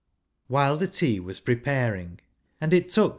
[0.47, 2.21] While the tea was preparing,
[2.59, 3.09] and it took